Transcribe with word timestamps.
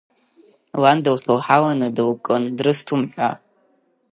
Лан 0.81 0.97
дылхьынҳаланы 1.03 1.87
дылкын, 1.97 2.43
дрысҭом 2.57 3.01
ҳәа. 3.11 3.31